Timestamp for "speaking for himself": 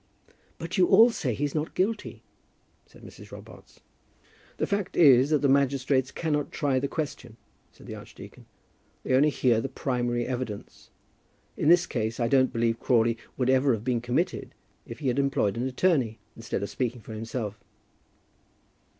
16.71-17.59